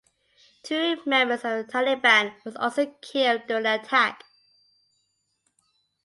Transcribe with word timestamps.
Two 0.63 0.99
members 1.05 1.45
of 1.45 1.57
the 1.63 1.71
Taliban 1.71 2.33
were 2.43 2.59
also 2.59 2.87
killed 3.03 3.45
during 3.45 3.61
the 3.65 3.75
attack. 3.75 4.23